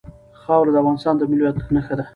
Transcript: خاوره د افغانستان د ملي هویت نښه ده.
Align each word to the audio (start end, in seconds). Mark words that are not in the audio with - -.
خاوره 0.41 0.71
د 0.71 0.75
افغانستان 0.81 1.13
د 1.17 1.21
ملي 1.29 1.43
هویت 1.43 1.57
نښه 1.75 1.93
ده. 1.99 2.05